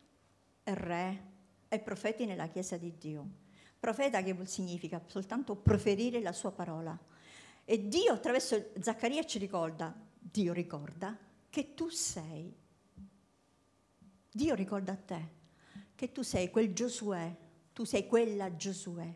[0.64, 1.24] re
[1.68, 3.28] e profeti nella Chiesa di Dio.
[3.80, 6.96] Profeta che significa soltanto proferire la sua parola.
[7.64, 11.18] E Dio attraverso Zaccaria ci ricorda, Dio ricorda
[11.50, 12.56] che tu sei.
[14.32, 15.30] Dio ricorda a te
[15.96, 17.36] che tu sei quel Giosuè,
[17.74, 19.12] tu sei quella Giosuè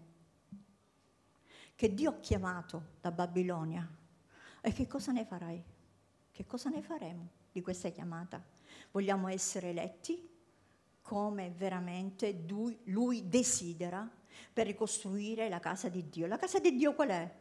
[1.75, 3.98] che Dio ha chiamato da Babilonia
[4.61, 5.63] e che cosa ne farai?
[6.31, 8.43] Che cosa ne faremo di questa chiamata?
[8.91, 10.37] Vogliamo essere eletti
[11.01, 12.43] come veramente
[12.85, 14.07] lui, desidera
[14.53, 16.27] per ricostruire la casa di Dio.
[16.27, 17.35] La casa di Dio qual è?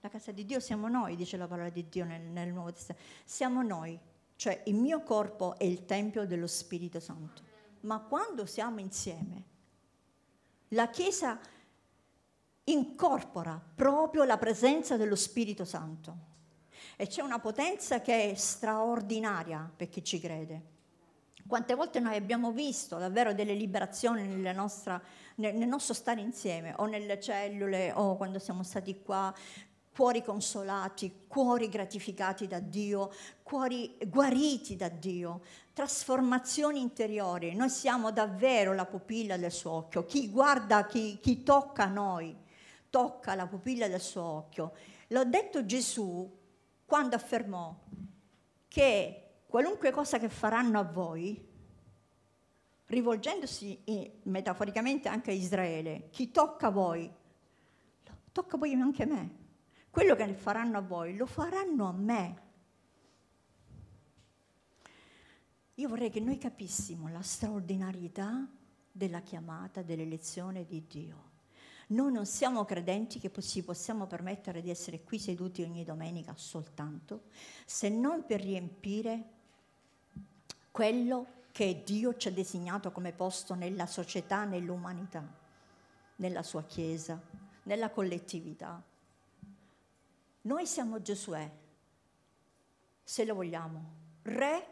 [0.00, 3.08] La casa di Dio siamo noi, dice la parola di Dio nel, nel Nuovo Testamento.
[3.24, 3.98] Siamo noi,
[4.36, 7.42] cioè il mio corpo è il Tempio dello Spirito Santo.
[7.80, 9.44] Ma quando siamo insieme,
[10.68, 11.40] la Chiesa
[12.64, 16.32] incorpora proprio la presenza dello Spirito Santo.
[16.96, 20.72] E c'è una potenza che è straordinaria per chi ci crede.
[21.46, 25.00] Quante volte noi abbiamo visto davvero delle liberazioni nostra,
[25.36, 29.34] nel, nel nostro stare insieme, o nelle cellule, o quando siamo stati qua,
[29.94, 35.42] cuori consolati, cuori gratificati da Dio, cuori guariti da Dio,
[35.74, 37.54] trasformazioni interiori.
[37.54, 40.06] Noi siamo davvero la pupilla del suo occhio.
[40.06, 42.34] Chi guarda, chi, chi tocca noi,
[42.94, 44.72] tocca la pupilla del suo occhio.
[45.08, 46.32] L'ho detto Gesù
[46.84, 47.76] quando affermò
[48.68, 51.44] che qualunque cosa che faranno a voi,
[52.86, 53.80] rivolgendosi
[54.22, 57.12] metaforicamente anche a Israele, chi tocca a voi,
[58.30, 59.36] tocca poi anche a me.
[59.90, 62.42] Quello che faranno a voi, lo faranno a me.
[65.74, 68.48] Io vorrei che noi capissimo la straordinarietà
[68.92, 71.32] della chiamata, dell'elezione di Dio.
[71.88, 77.24] Noi non siamo credenti che ci possiamo permettere di essere qui seduti ogni domenica soltanto,
[77.66, 79.32] se non per riempire
[80.70, 85.24] quello che Dio ci ha designato come posto nella società, nell'umanità,
[86.16, 87.20] nella sua Chiesa,
[87.64, 88.82] nella collettività.
[90.42, 91.50] Noi siamo Giosuè,
[93.02, 93.84] se lo vogliamo,
[94.22, 94.66] re,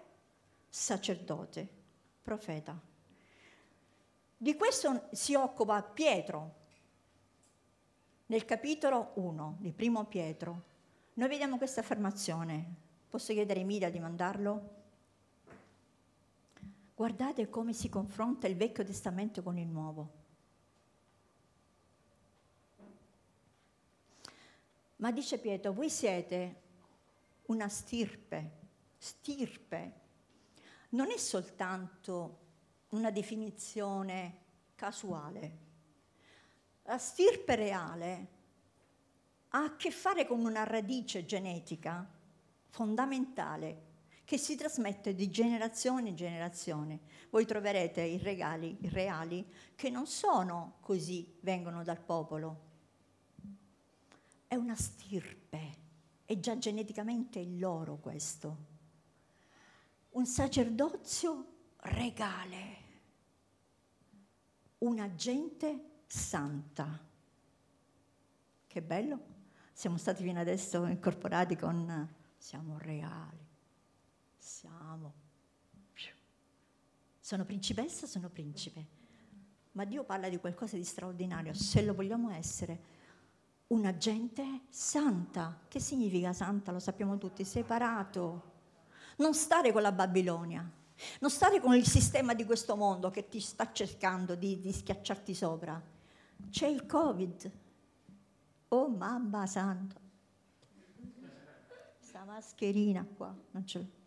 [0.68, 1.68] sacerdote,
[2.22, 2.79] profeta.
[4.37, 6.62] Di questo si occupa Pietro
[8.33, 10.62] nel capitolo 1 di Primo Pietro.
[11.14, 12.77] Noi vediamo questa affermazione.
[13.11, 14.71] Posso chiedere a Emilia di mandarlo?
[16.95, 20.11] Guardate come si confronta il Vecchio Testamento con il Nuovo.
[24.97, 26.61] Ma dice Pietro, voi siete
[27.47, 28.51] una stirpe,
[28.97, 29.92] stirpe.
[30.90, 32.38] Non è soltanto
[32.90, 34.38] una definizione
[34.75, 35.72] casuale.
[36.85, 38.29] La stirpe reale
[39.51, 42.09] ha a che fare con una radice genetica
[42.71, 43.90] fondamentale
[44.25, 47.01] che si trasmette di generazione in generazione.
[47.31, 52.71] Voi troverete i regali, i reali, che non sono così, vengono dal popolo.
[54.47, 55.77] È una stirpe,
[56.25, 58.71] è già geneticamente il loro questo.
[60.11, 62.77] Un sacerdozio regale,
[64.79, 66.98] una gente santa.
[68.66, 69.31] Che bello!
[69.72, 73.51] Siamo stati fino adesso incorporati con siamo reali
[74.62, 75.20] siamo.
[77.20, 79.01] Sono principessa, sono principe.
[79.72, 82.90] Ma Dio parla di qualcosa di straordinario, se lo vogliamo essere.
[83.68, 85.61] Una gente santa.
[85.66, 86.72] Che significa santa?
[86.72, 88.51] Lo sappiamo tutti, separato.
[89.16, 90.68] Non stare con la Babilonia,
[91.20, 95.35] non stare con il sistema di questo mondo che ti sta cercando di, di schiacciarti
[95.35, 95.81] sopra.
[96.50, 97.50] C'è il Covid.
[98.68, 100.00] Oh mamma santa.
[101.98, 104.00] Questa mascherina qua, non l'ho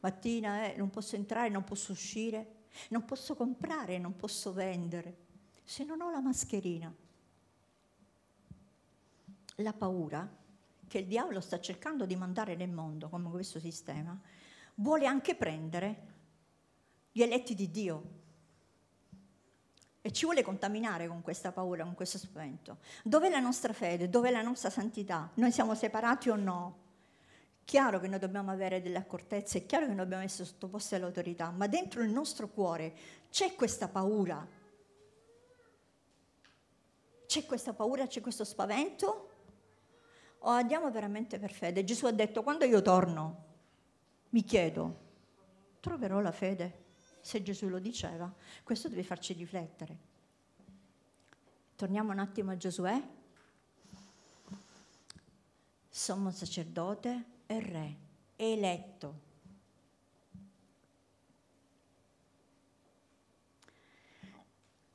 [0.00, 5.16] mattina eh, non posso entrare, non posso uscire, non posso comprare, non posso vendere,
[5.64, 6.92] se non ho la mascherina.
[9.56, 10.36] La paura
[10.86, 14.18] che il diavolo sta cercando di mandare nel mondo, come questo sistema,
[14.76, 16.16] vuole anche prendere
[17.10, 18.16] gli eletti di Dio
[20.08, 22.78] e ci vuole contaminare con questa paura, con questo spavento.
[23.04, 24.08] Dov'è la nostra fede?
[24.08, 25.28] Dov'è la nostra santità?
[25.34, 26.86] Noi siamo separati o no?
[27.66, 31.50] chiaro che noi dobbiamo avere delle accortezze, è chiaro che noi dobbiamo essere sottoposti all'autorità,
[31.50, 32.94] ma dentro il nostro cuore
[33.28, 34.48] c'è questa paura.
[37.26, 39.28] C'è questa paura, c'è questo spavento?
[40.38, 41.84] O andiamo veramente per fede?
[41.84, 43.44] Gesù ha detto, quando io torno,
[44.30, 44.96] mi chiedo,
[45.80, 46.86] troverò la fede?
[47.28, 49.98] Se Gesù lo diceva, questo deve farci riflettere.
[51.76, 53.06] Torniamo un attimo a Giosuè.
[55.90, 57.96] Sommo sacerdote, è re,
[58.36, 59.20] eletto.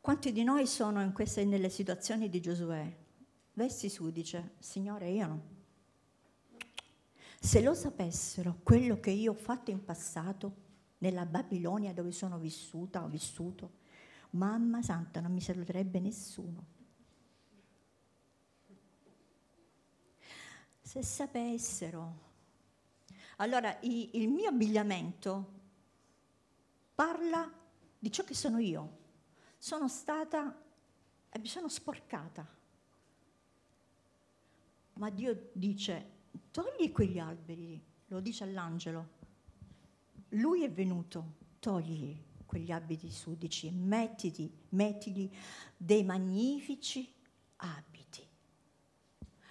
[0.02, 2.98] Quanti di noi sono in queste, nelle situazioni di Giosuè?
[3.54, 5.42] Vessi su, dice, Signore, io no.
[7.40, 10.63] Se lo sapessero quello che io ho fatto in passato,
[11.04, 13.72] nella Babilonia dove sono vissuta, ho vissuto,
[14.32, 16.66] mamma santa, non mi saluterebbe nessuno.
[20.82, 22.32] Se sapessero
[23.38, 25.52] allora i, il mio abbigliamento
[26.96, 27.52] parla
[28.00, 29.02] di ciò che sono io.
[29.58, 30.58] Sono stata,
[31.30, 32.48] e mi sono sporcata.
[34.94, 36.12] Ma Dio dice,
[36.52, 39.22] togli quegli alberi, lo dice all'angelo.
[40.34, 42.16] Lui è venuto, togli
[42.46, 45.32] quegli abiti sudici, mettiti, mettili
[45.76, 47.12] dei magnifici
[47.58, 48.22] abiti.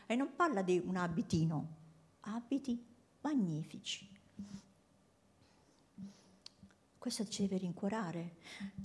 [0.07, 1.77] E non parla di un abitino,
[2.21, 2.85] abiti
[3.21, 4.09] magnifici.
[6.99, 8.37] Questo ci deve rincuorare.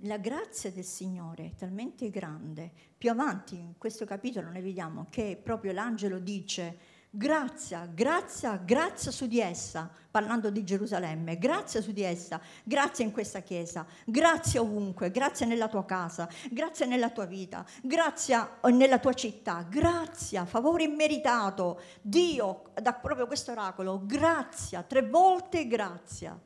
[0.01, 2.71] La grazia del Signore è talmente grande.
[2.97, 9.25] Più avanti in questo capitolo noi vediamo che proprio l'angelo dice, Grazia, grazia, grazia su
[9.25, 15.09] di essa, parlando di Gerusalemme, grazia su di essa, grazia in questa chiesa, grazia ovunque,
[15.09, 21.81] grazia nella tua casa, grazia nella tua vita, grazia nella tua città, grazia, favore immeritato,
[22.03, 26.39] Dio da proprio questo oracolo, grazia, tre volte grazia.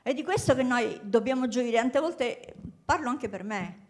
[0.00, 2.54] È di questo che noi dobbiamo gioire, tante volte
[2.86, 3.84] parlo anche per me.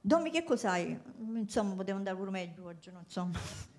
[0.00, 0.96] Domi che cos'hai?
[1.34, 3.72] Insomma, potevo andare pure meglio oggi, non insomma.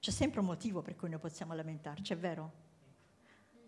[0.00, 2.68] C'è sempre un motivo per cui noi possiamo lamentarci, è vero?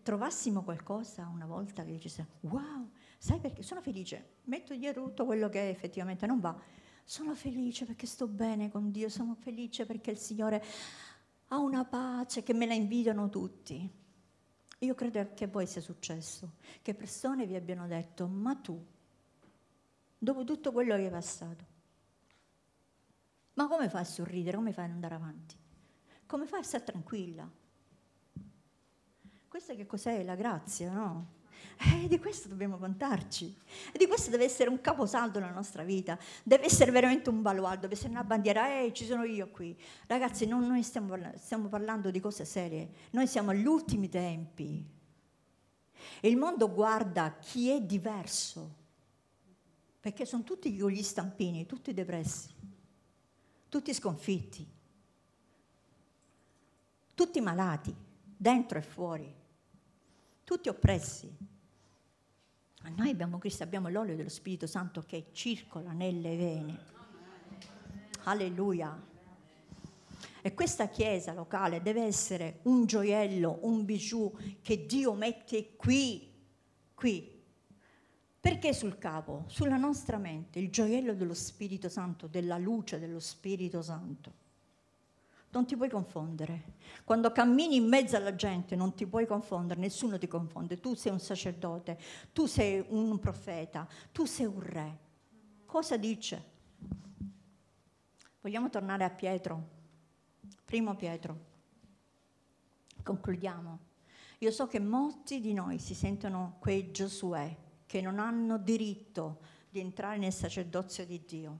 [0.02, 2.10] Trovassimo qualcosa una volta che dici,
[2.40, 6.58] wow, sai perché sono felice, metto dietro tutto quello che effettivamente non va,
[7.04, 10.64] sono felice perché sto bene con Dio, sono felice perché il Signore
[11.48, 14.00] ha una pace che me la invidiano tutti.
[14.78, 18.82] Io credo che a voi sia successo, che persone vi abbiano detto, ma tu,
[20.16, 21.64] dopo tutto quello che hai passato,
[23.52, 25.60] ma come fai a sorridere, come fai ad andare avanti?
[26.32, 27.46] Come fai a stare tranquilla?
[29.48, 30.24] Questa che cos'è?
[30.24, 31.40] La grazia, no?
[31.78, 33.54] E eh, di questo dobbiamo contarci.
[33.92, 36.18] E di questo deve essere un caposaldo nella nostra vita.
[36.42, 38.80] Deve essere veramente un baluardo, deve essere una bandiera.
[38.80, 39.78] Ehi, ci sono io qui.
[40.06, 42.88] Ragazzi, non noi stiamo parlando, stiamo parlando di cose serie.
[43.10, 44.82] Noi siamo agli ultimi tempi.
[46.18, 48.76] E il mondo guarda chi è diverso.
[50.00, 52.48] Perché sono tutti con gli stampini, tutti depressi,
[53.68, 54.80] tutti sconfitti
[57.22, 57.94] tutti malati,
[58.36, 59.32] dentro e fuori,
[60.42, 61.32] tutti oppressi.
[62.82, 66.78] Ma noi abbiamo Cristo, abbiamo l'olio dello Spirito Santo che circola nelle vene.
[68.24, 69.00] Alleluia.
[70.42, 76.28] E questa chiesa locale deve essere un gioiello, un bijou che Dio mette qui,
[76.92, 77.40] qui.
[78.40, 79.44] Perché sul capo?
[79.46, 84.41] Sulla nostra mente, il gioiello dello Spirito Santo, della luce dello Spirito Santo
[85.52, 86.80] non ti puoi confondere.
[87.04, 90.80] Quando cammini in mezzo alla gente non ti puoi confondere, nessuno ti confonde.
[90.80, 91.98] Tu sei un sacerdote,
[92.32, 94.98] tu sei un profeta, tu sei un re.
[95.66, 96.50] Cosa dice?
[98.40, 99.68] Vogliamo tornare a Pietro?
[100.64, 101.50] Primo Pietro.
[103.02, 103.78] Concludiamo.
[104.38, 107.54] Io so che molti di noi si sentono quei Giosuè
[107.86, 111.58] che non hanno diritto di entrare nel sacerdozio di Dio,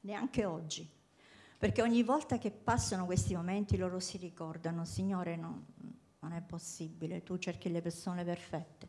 [0.00, 1.00] neanche oggi
[1.62, 5.66] perché ogni volta che passano questi momenti loro si ricordano, Signore, no,
[6.18, 8.88] non è possibile, tu cerchi le persone perfette.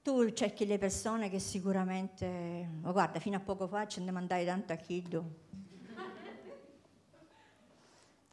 [0.00, 4.44] Tu cerchi le persone che sicuramente, oh, guarda, fino a poco fa ci andiamo andare
[4.44, 5.30] tanto a Kiddo.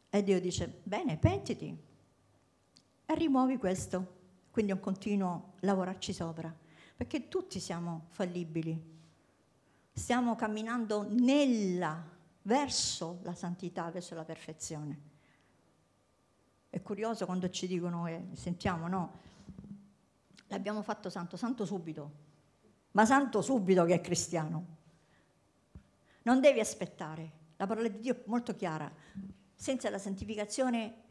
[0.08, 1.76] E Dio dice, bene, pentiti
[3.06, 4.18] e rimuovi questo.
[4.52, 6.56] Quindi è un continuo lavorarci sopra,
[6.94, 8.80] perché tutti siamo fallibili.
[9.92, 12.14] Stiamo camminando nella
[12.46, 15.14] verso la santità, verso la perfezione.
[16.68, 19.18] È curioso quando ci dicono, e sentiamo, no,
[20.48, 22.24] l'abbiamo fatto santo, santo subito,
[22.92, 24.74] ma santo subito che è cristiano.
[26.22, 28.92] Non devi aspettare, la parola di Dio è molto chiara,
[29.54, 31.02] senza la santificazione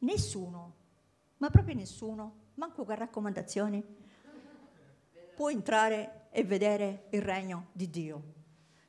[0.00, 0.74] nessuno,
[1.38, 3.84] ma proprio nessuno, manco con raccomandazioni,
[5.34, 8.35] può entrare e vedere il regno di Dio.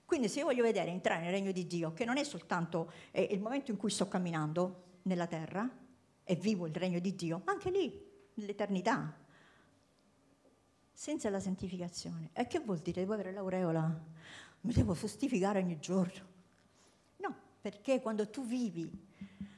[0.08, 3.28] Quindi se io voglio vedere entrare nel regno di Dio, che non è soltanto eh,
[3.30, 5.70] il momento in cui sto camminando nella terra
[6.24, 9.14] e vivo il regno di Dio, ma anche lì, nell'eternità,
[10.94, 12.30] senza la santificazione.
[12.32, 13.02] E che vuol dire?
[13.02, 14.02] Devo avere l'aureola?
[14.62, 16.26] Mi devo giustificare ogni giorno?
[17.18, 18.90] No, perché quando tu vivi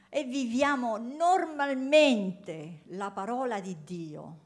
[0.08, 4.38] e viviamo normalmente la parola di Dio,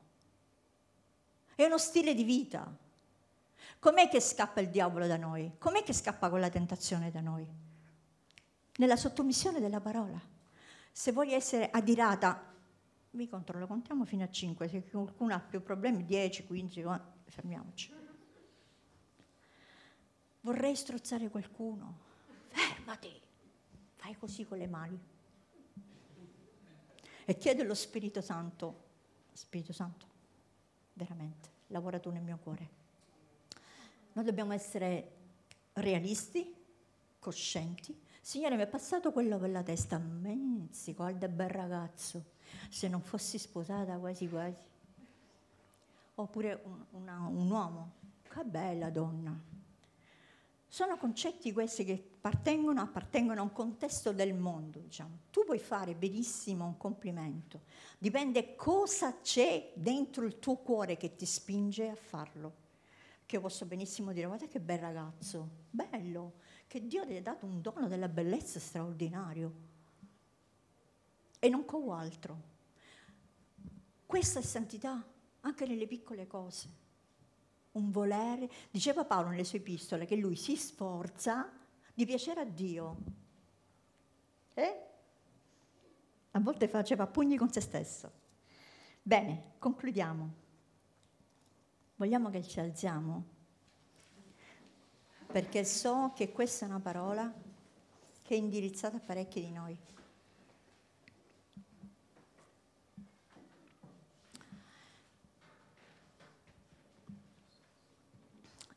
[1.54, 2.76] è uno stile di vita
[3.84, 5.56] Com'è che scappa il diavolo da noi?
[5.58, 7.46] Com'è che scappa con la tentazione da noi?
[8.76, 10.18] Nella sottomissione della parola.
[10.90, 12.50] Se vuoi essere adirata,
[13.10, 16.82] mi controllo, contiamo fino a 5, se qualcuno ha più problemi, 10, 15,
[17.24, 17.92] fermiamoci.
[20.40, 21.98] Vorrei strozzare qualcuno.
[22.48, 23.20] Fermati,
[23.96, 24.98] fai così con le mani.
[27.26, 28.84] E chiedo allo Spirito Santo,
[29.34, 30.06] Spirito Santo,
[30.94, 32.82] veramente, lavora tu nel mio cuore
[34.14, 35.10] noi dobbiamo essere
[35.74, 36.54] realisti,
[37.18, 38.00] coscienti.
[38.20, 39.98] Signore, mi è passato quello per la testa.
[39.98, 42.32] Mezzi, guarda bel ragazzo.
[42.68, 44.62] Se non fossi sposata quasi quasi.
[46.14, 47.92] Oppure un, una, un uomo.
[48.22, 49.36] Che bella donna.
[50.68, 55.18] Sono concetti questi che appartengono, appartengono, a un contesto del mondo, diciamo.
[55.30, 57.62] Tu puoi fare benissimo un complimento,
[57.98, 62.62] dipende cosa c'è dentro il tuo cuore che ti spinge a farlo
[63.34, 66.34] che io posso benissimo dire, guarda che bel ragazzo, bello,
[66.68, 69.72] che Dio ti ha dato un dono della bellezza straordinario.
[71.40, 72.52] e non con altro.
[74.06, 75.04] Questa è santità
[75.40, 76.68] anche nelle piccole cose.
[77.72, 81.50] Un volere, diceva Paolo nelle sue epistole, che lui si sforza
[81.92, 82.96] di piacere a Dio.
[84.54, 84.86] Eh?
[86.30, 88.10] A volte faceva pugni con se stesso.
[89.02, 90.43] Bene, concludiamo.
[91.96, 93.24] Vogliamo che ci alziamo?
[95.26, 97.32] Perché so che questa è una parola
[98.22, 99.76] che è indirizzata a parecchi di noi.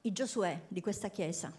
[0.02, 1.52] I Giosuè di questa chiesa,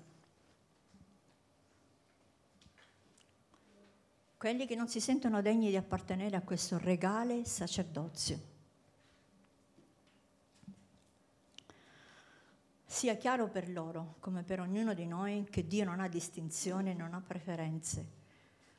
[4.36, 8.57] quelli che non si sentono degni di appartenere a questo regale sacerdozio.
[12.98, 17.14] Sia chiaro per loro, come per ognuno di noi, che Dio non ha distinzioni, non
[17.14, 18.16] ha preferenze.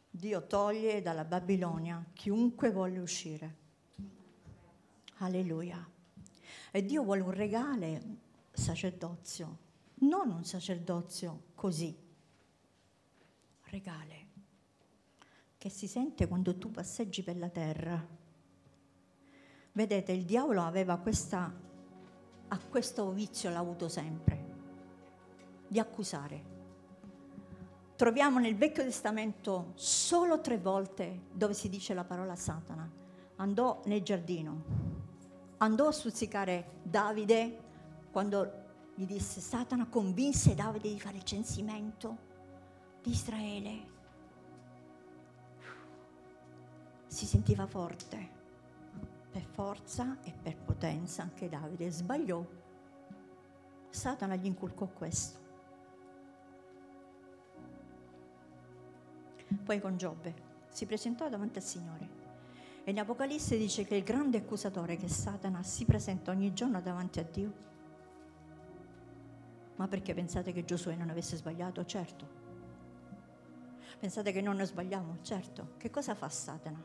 [0.09, 3.55] Dio toglie dalla Babilonia chiunque vuole uscire.
[5.19, 5.89] Alleluia.
[6.69, 8.01] E Dio vuole un regale
[8.51, 9.57] sacerdozio,
[9.99, 11.97] non un sacerdozio così.
[13.67, 14.27] Regale
[15.57, 18.05] che si sente quando tu passeggi per la terra.
[19.71, 21.67] Vedete, il diavolo aveva questa
[22.49, 24.45] a questo vizio l'ha avuto sempre,
[25.67, 26.57] di accusare.
[27.95, 32.89] Troviamo nel Vecchio Testamento solo tre volte dove si dice la parola Satana.
[33.35, 34.63] Andò nel giardino,
[35.57, 37.67] andò a stuzzicare Davide
[38.11, 38.51] quando
[38.95, 42.17] gli disse Satana convinse Davide di fare il censimento
[43.03, 43.97] di Israele.
[47.07, 48.38] Si sentiva forte
[49.39, 52.45] per forza e per potenza anche Davide sbagliò.
[53.89, 55.47] Satana gli inculcò questo.
[59.63, 62.17] Poi con Giobbe si presentò davanti al Signore.
[62.83, 66.81] E in Apocalisse dice che il grande accusatore che è Satana si presenta ogni giorno
[66.81, 67.67] davanti a Dio.
[69.77, 71.85] Ma perché pensate che Giosuè non avesse sbagliato?
[71.85, 72.37] Certo.
[73.99, 75.19] Pensate che non ne sbagliamo?
[75.21, 75.75] Certo.
[75.77, 76.83] Che cosa fa Satana?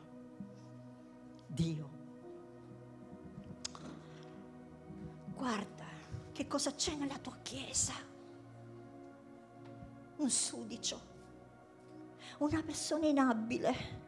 [1.47, 1.94] Dio
[5.35, 5.83] guarda
[6.31, 7.93] che cosa c'è nella tua chiesa.
[10.17, 10.99] Un sudicio,
[12.39, 14.03] una persona inabile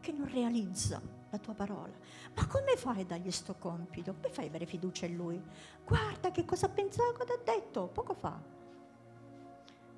[0.00, 1.00] che non realizza
[1.30, 1.92] la tua parola.
[2.34, 4.14] Ma come fai a dargli sto compito?
[4.14, 5.42] Come fai a avere fiducia in lui?
[5.84, 8.40] Guarda che cosa ha pensato, cosa ha detto poco fa.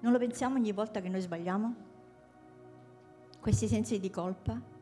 [0.01, 1.75] Non lo pensiamo ogni volta che noi sbagliamo?
[3.41, 4.75] Questi sensi di colpa?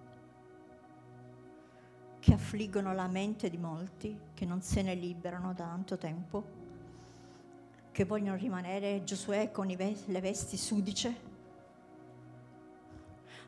[2.25, 6.43] Che affliggono la mente di molti, che non se ne liberano da tanto tempo,
[7.93, 11.17] che vogliono rimanere Giosuè con ves- le vesti sudice.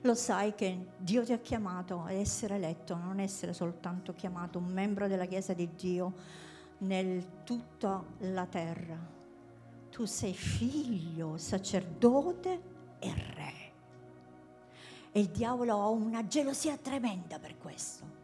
[0.02, 4.66] Lo sai che Dio ti ha chiamato a essere eletto, non essere soltanto chiamato un
[4.66, 6.12] membro della Chiesa di Dio
[6.80, 8.98] nel tutta la terra.
[9.88, 12.60] Tu sei figlio, sacerdote
[12.98, 13.72] e re.
[15.12, 18.15] E il diavolo ha una gelosia tremenda per questo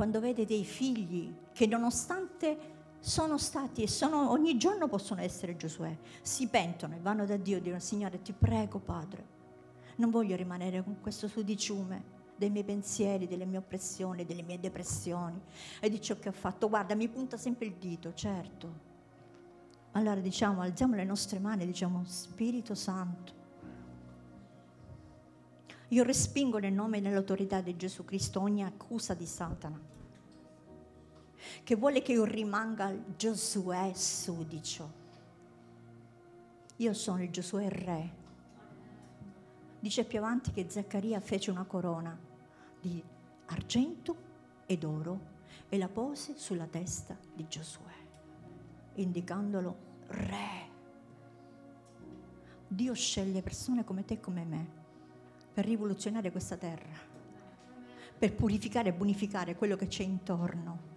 [0.00, 2.58] quando vede dei figli che nonostante
[3.00, 7.58] sono stati e sono, ogni giorno possono essere Giosuè, si pentono e vanno da Dio
[7.58, 9.26] e dicono Signore ti prego Padre,
[9.96, 12.02] non voglio rimanere con questo sudiciume
[12.34, 15.38] dei miei pensieri, delle mie oppressioni, delle mie depressioni
[15.80, 16.70] e di ciò che ho fatto.
[16.70, 18.72] Guarda, mi punta sempre il dito, certo.
[19.90, 23.39] Allora diciamo, alziamo le nostre mani e diciamo Spirito Santo.
[25.92, 29.90] Io respingo nel nome e nell'autorità di Gesù Cristo ogni accusa di Satana
[31.62, 34.98] che vuole che io rimanga Giosuè sudicio.
[36.76, 38.18] Io sono il Giosuè re.
[39.80, 42.16] Dice più avanti che Zaccaria fece una corona
[42.80, 43.02] di
[43.46, 44.28] argento
[44.66, 45.38] ed oro
[45.68, 47.94] e la pose sulla testa di Giosuè,
[48.94, 49.76] indicandolo
[50.08, 50.68] re.
[52.68, 54.79] Dio sceglie persone come te e come me
[55.52, 56.96] per rivoluzionare questa terra,
[58.18, 60.90] per purificare e bonificare quello che c'è intorno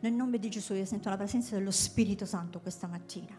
[0.00, 3.36] nel nome di Gesù io sento la presenza dello Spirito Santo questa mattina.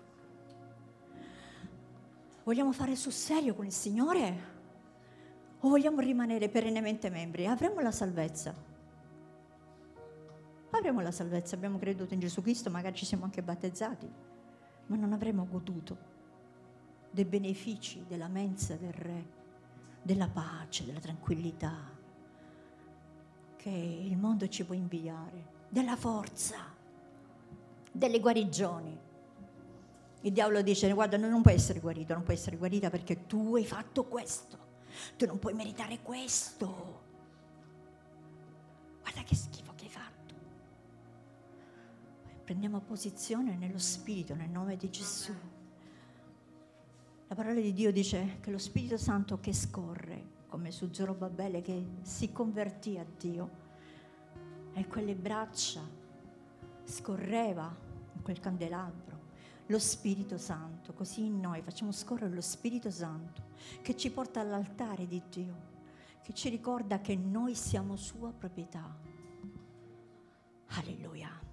[2.44, 4.56] Vogliamo fare sul serio con il Signore?
[5.60, 7.46] O vogliamo rimanere perennemente membri?
[7.46, 8.56] Avremo la salvezza.
[10.72, 14.10] Avremo la salvezza, abbiamo creduto in Gesù Cristo, magari ci siamo anche battezzati,
[14.88, 16.16] ma non avremo goduto
[17.12, 19.26] dei benefici della mensa del Re,
[20.08, 21.94] della pace, della tranquillità
[23.58, 26.56] che il mondo ci può inviare della forza,
[27.92, 28.98] delle guarigioni.
[30.22, 33.66] Il diavolo dice, guarda, non puoi essere guarito, non puoi essere guarita perché tu hai
[33.66, 34.66] fatto questo.
[35.18, 37.02] tu non puoi meritare questo.
[39.02, 40.34] Guarda che schifo che hai fatto.
[42.46, 45.36] Prendiamo posizione nello Spirito, nel nome di Gesù.
[47.28, 51.86] La parola di Dio dice che lo Spirito Santo che scorre, come su Zorobabele che
[52.02, 53.66] si convertì a Dio,
[54.74, 55.82] e quelle braccia
[56.86, 57.76] scorreva
[58.14, 59.08] in quel candelabro
[59.68, 63.44] lo Spirito Santo, così in noi facciamo scorrere lo Spirito Santo
[63.82, 65.56] che ci porta all'altare di Dio,
[66.24, 68.96] che ci ricorda che noi siamo sua proprietà.
[70.68, 71.47] Alleluia.